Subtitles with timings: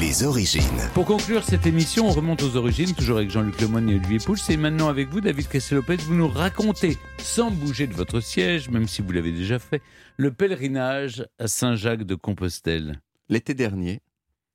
[0.00, 0.62] Les origines.
[0.92, 4.36] Pour conclure cette émission, on remonte aux origines, toujours avec Jean-Luc Lemoyne et Olivier Pouls.
[4.50, 8.88] Et maintenant avec vous, David Castelopez, vous nous racontez, sans bouger de votre siège, même
[8.88, 9.80] si vous l'avez déjà fait,
[10.18, 13.00] le pèlerinage à Saint-Jacques de Compostelle.
[13.30, 14.00] L'été dernier,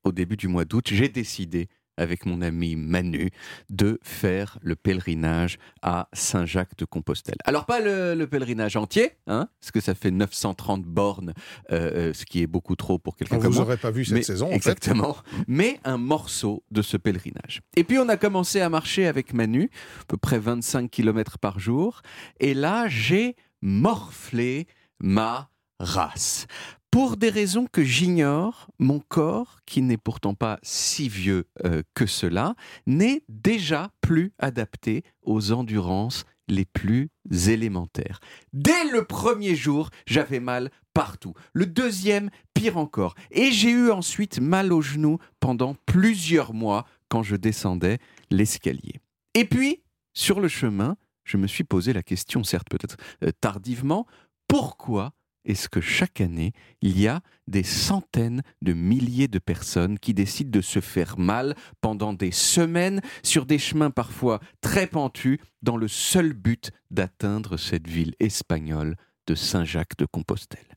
[0.04, 3.30] au début du mois d'août, j'ai décidé avec mon ami Manu
[3.70, 7.38] de faire le pèlerinage à Saint-Jacques de Compostelle.
[7.46, 11.34] Alors pas le, pèlerinage entier, hein, parce que ça fait 930 bornes,
[11.72, 13.54] euh, euh, ce qui est beaucoup trop pour quelqu'un comme moi.
[13.54, 15.18] Vous n'aurez pas vu cette saison, en Exactement.
[15.48, 17.62] Mais un morceau de ce pèlerinage.
[17.76, 19.70] Et puis on a commencé à marcher avec Manu,
[20.02, 22.02] à peu près 25 km par jour,
[22.40, 24.68] et là j'ai morflé
[25.00, 25.50] ma
[25.80, 26.48] race.
[26.92, 32.06] Pour des raisons que j'ignore, mon corps, qui n'est pourtant pas si vieux euh, que
[32.06, 32.56] cela,
[32.86, 37.10] n'est déjà plus adapté aux endurances les plus
[37.48, 38.20] élémentaires.
[38.52, 41.34] Dès le premier jour, j'avais mal partout.
[41.54, 43.16] Le deuxième, pire encore.
[43.32, 48.00] Et j'ai eu ensuite mal aux genoux pendant plusieurs mois quand je descendais
[48.30, 49.00] l'escalier.
[49.34, 49.82] Et puis,
[50.14, 54.06] sur le chemin, je me suis posé la question, certes peut-être euh, tardivement,
[54.50, 55.14] pourquoi
[55.46, 60.52] est-ce que chaque année, il y a des centaines de milliers de personnes qui décident
[60.52, 65.88] de se faire mal pendant des semaines sur des chemins parfois très pentus dans le
[65.88, 68.96] seul but d'atteindre cette ville espagnole
[69.28, 70.68] de Saint-Jacques de Compostelle.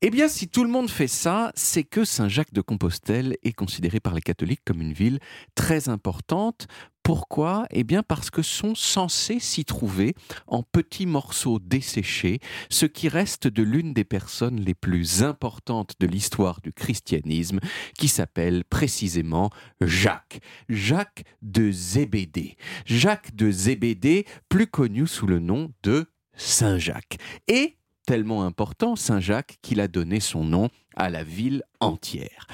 [0.00, 4.00] Eh bien, si tout le monde fait ça, c'est que Saint-Jacques de Compostelle est considéré
[4.00, 5.18] par les catholiques comme une ville
[5.54, 6.66] très importante.
[7.04, 7.66] Pourquoi?
[7.70, 10.14] Eh bien parce que sont censés s'y trouver,
[10.46, 16.06] en petits morceaux desséchés, ce qui reste de l'une des personnes les plus importantes de
[16.06, 17.60] l'histoire du christianisme,
[17.98, 19.50] qui s'appelle précisément
[19.82, 20.40] Jacques.
[20.70, 22.56] Jacques de Zébédée.
[22.86, 27.18] Jacques de Zébédée, plus connu sous le nom de Saint Jacques.
[27.48, 32.46] Et tellement important, Saint Jacques, qu'il a donné son nom à la ville entière.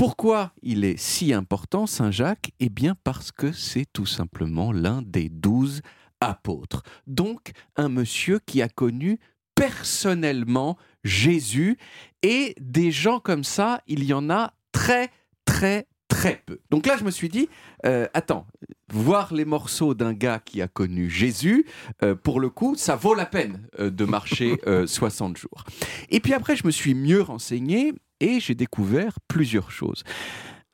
[0.00, 2.52] Pourquoi il est si important, Saint Jacques?
[2.58, 5.82] Eh bien parce que c'est tout simplement l'un des douze
[6.22, 6.84] apôtres.
[7.06, 9.18] Donc un monsieur qui a connu
[9.54, 11.76] personnellement Jésus
[12.22, 15.10] et des gens comme ça, il y en a très
[15.44, 16.60] très très peu.
[16.70, 17.50] Donc là, je me suis dit,
[17.84, 18.46] euh, attends,
[18.90, 21.66] voir les morceaux d'un gars qui a connu Jésus,
[22.02, 24.56] euh, pour le coup, ça vaut la peine euh, de marcher
[24.86, 25.64] 60 jours.
[26.08, 30.04] Et puis après, je me suis mieux renseigné et j'ai découvert plusieurs choses.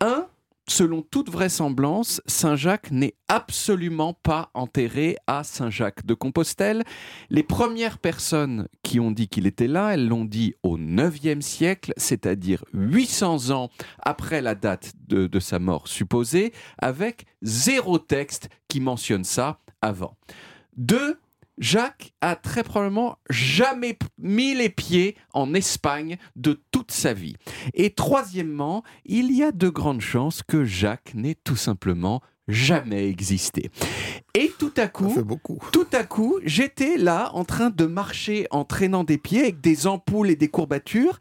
[0.01, 0.27] Un,
[0.69, 6.83] selon toute vraisemblance, Saint Jacques n'est absolument pas enterré à Saint Jacques de Compostelle.
[7.31, 11.93] Les premières personnes qui ont dit qu'il était là, elles l'ont dit au IXe siècle,
[11.97, 13.71] c'est-à-dire 800 ans
[14.01, 20.17] après la date de, de sa mort supposée, avec zéro texte qui mentionne ça avant.
[20.77, 21.19] Deux,
[21.59, 27.37] Jacques a très probablement jamais mis les pieds en Espagne de toute sa vie.
[27.75, 33.71] Et troisièmement, il y a de grandes chances que Jacques n'ait tout simplement jamais existé.
[34.35, 35.15] Et tout à coup,
[35.73, 39.87] tout à coup, j'étais là en train de marcher en traînant des pieds avec des
[39.87, 41.19] ampoules et des courbatures.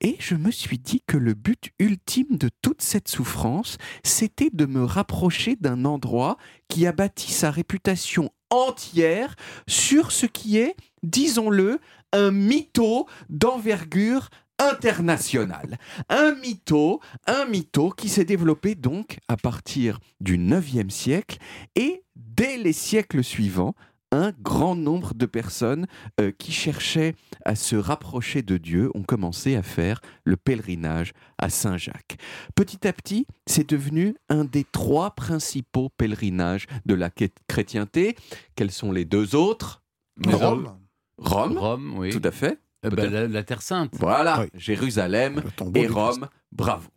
[0.00, 4.66] Et je me suis dit que le but ultime de toute cette souffrance, c'était de
[4.66, 6.36] me rapprocher d'un endroit
[6.68, 9.36] qui a bâti sa réputation entière
[9.66, 11.80] sur ce qui est, disons-le,
[12.12, 15.78] un mytho d'envergure internationale.
[16.08, 21.38] Un mytho, un mytho qui s'est développé donc à partir du 9e siècle
[21.74, 23.74] et dès les siècles suivants
[24.12, 25.86] un grand nombre de personnes
[26.20, 31.48] euh, qui cherchaient à se rapprocher de Dieu ont commencé à faire le pèlerinage à
[31.48, 32.16] Saint-Jacques.
[32.54, 37.10] Petit à petit, c'est devenu un des trois principaux pèlerinages de la
[37.48, 38.16] chrétienté.
[38.54, 39.82] Quels sont les deux autres?
[40.24, 40.78] Rome.
[41.18, 42.10] Rome, Rome oui.
[42.10, 42.60] tout à fait.
[42.84, 43.94] Eh ben, la, Terre Sainte.
[43.98, 45.42] Voilà, Jérusalem
[45.74, 46.88] et Rome, bravo.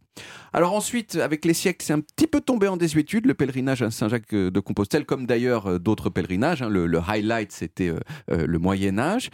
[0.53, 3.91] Alors ensuite, avec les siècles, c'est un petit peu tombé en désuétude, le pèlerinage à
[3.91, 6.61] Saint-Jacques de Compostelle, comme d'ailleurs euh, d'autres pèlerinages.
[6.61, 6.69] Hein.
[6.69, 7.99] le, highlight, c'était euh,
[8.31, 9.29] euh, le Moyen Âge.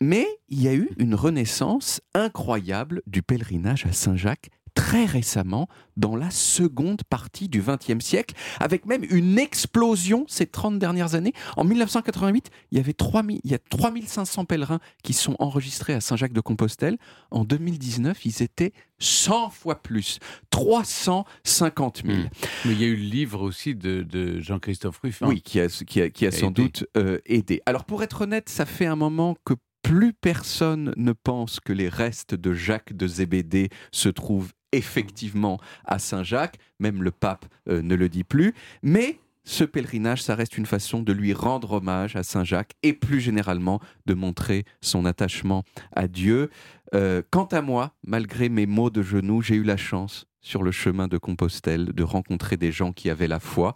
[0.00, 4.50] mais il y a eu une renaissance incroyable du pèlerinage à Saint-Jacques
[4.84, 10.78] très récemment, dans la seconde partie du XXe siècle, avec même une explosion ces 30
[10.78, 11.32] dernières années.
[11.56, 16.02] En 1988, il y avait 3000, il y a 3500 pèlerins qui sont enregistrés à
[16.02, 16.98] Saint-Jacques-de-Compostelle.
[17.30, 20.18] En 2019, ils étaient 100 fois plus,
[20.50, 22.18] 350 000.
[22.18, 22.28] Hmm.
[22.66, 25.28] Mais il y a eu le livre aussi de, Jean-Christophe Ruffin.
[25.28, 27.62] Oui, qui a, qui a, sans doute euh, aidé.
[27.64, 29.54] Alors pour être honnête, ça fait un moment que
[29.84, 35.98] plus personne ne pense que les restes de Jacques de Zébédée se trouvent effectivement à
[35.98, 40.64] Saint-Jacques, même le pape euh, ne le dit plus, mais ce pèlerinage, ça reste une
[40.64, 45.64] façon de lui rendre hommage à Saint Jacques et plus généralement de montrer son attachement
[45.92, 46.50] à Dieu.
[46.94, 50.70] Euh, quant à moi, malgré mes maux de genoux, j'ai eu la chance sur le
[50.70, 53.74] chemin de Compostelle de rencontrer des gens qui avaient la foi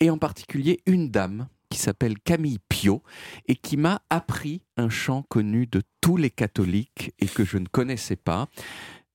[0.00, 3.02] et en particulier une dame qui s'appelle Camille Pio
[3.48, 7.66] et qui m'a appris un chant connu de tous les catholiques et que je ne
[7.66, 8.48] connaissais pas.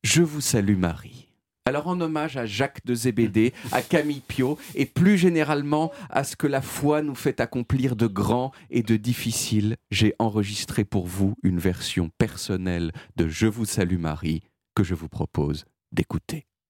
[0.04, 1.28] Je vous salue Marie.
[1.66, 6.36] Alors en hommage à Jacques de Zébédée, à Camille Pio et plus généralement à ce
[6.36, 11.36] que la foi nous fait accomplir de grands et de difficiles, j'ai enregistré pour vous
[11.44, 14.42] une version personnelle de Je vous salue Marie
[14.74, 16.49] que je vous propose d'écouter.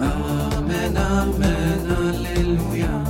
[0.00, 3.09] Amen, Amen, Alléluia.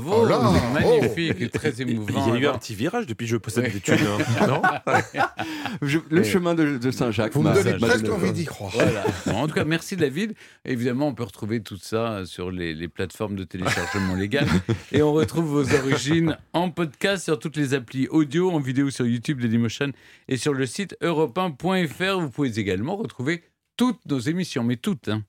[0.00, 2.26] Bravo, Oh là c'est magnifique et très émouvant.
[2.28, 3.70] Il y a eu un petit virage depuis que je possède Ouais.
[3.70, 4.46] des hein.
[4.48, 4.62] non
[5.82, 7.34] Je- le chemin de, de Saint-Jacques.
[7.34, 8.72] Vous me donnez presque envie d'y croire.
[8.74, 9.04] Voilà.
[9.26, 10.34] Bon, en tout cas, merci David.
[10.64, 14.46] Évidemment, on peut retrouver tout ça sur les, les plateformes de téléchargement légal.
[14.92, 19.06] Et on retrouve vos origines en podcast sur toutes les applis audio, en vidéo sur
[19.06, 19.92] YouTube Dailymotion
[20.28, 22.20] et sur le site europe1.fr.
[22.20, 23.42] Vous pouvez également retrouver
[23.76, 25.08] toutes nos émissions, mais toutes.
[25.08, 25.22] hein.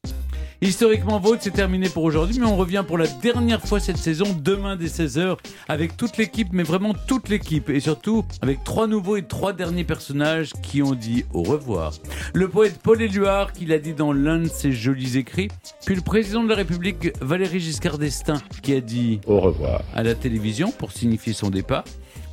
[0.61, 4.25] Historiquement Vôtre, c'est terminé pour aujourd'hui, mais on revient pour la dernière fois cette saison,
[4.41, 5.37] demain dès 16h,
[5.69, 9.85] avec toute l'équipe, mais vraiment toute l'équipe, et surtout avec trois nouveaux et trois derniers
[9.85, 11.93] personnages qui ont dit au revoir.
[12.33, 15.47] Le poète Paul Éluard, qui l'a dit dans l'un de ses jolis écrits,
[15.85, 19.81] puis le président de la République, Valéry Giscard d'Estaing, qui a dit Au revoir.
[19.95, 21.85] à la télévision pour signifier son départ.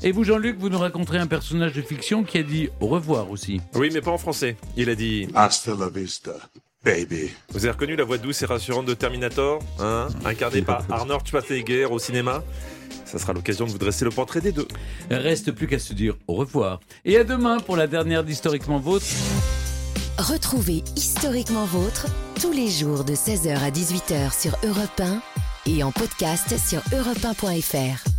[0.02, 3.30] Et vous, Jean-Luc, vous nous raconterez un personnage de fiction qui a dit au revoir
[3.30, 3.60] aussi.
[3.76, 4.56] Oui, mais pas en français.
[4.76, 6.32] Il a dit Hasta la vista,
[6.86, 7.30] baby.
[7.50, 11.86] Vous avez reconnu la voix douce et rassurante de Terminator, hein incarnée par Arnold Schwarzenegger
[11.86, 12.44] au cinéma
[13.04, 14.68] Ça sera l'occasion de vous dresser le portrait des deux.
[15.10, 16.80] Reste plus qu'à se dire au revoir.
[17.04, 19.06] Et à demain pour la dernière d'Historiquement Vôtre.
[20.18, 22.06] Retrouvez Historiquement Vôtre
[22.40, 25.20] tous les jours de 16h à 18h sur Europe 1
[25.66, 28.15] et en podcast sur europe1.fr.